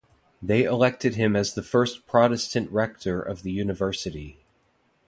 [0.41, 4.39] They elected him as the first Protestant rector of the university.